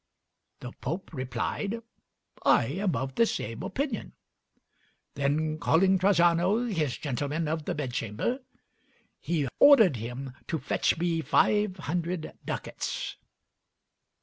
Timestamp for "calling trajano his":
5.59-6.97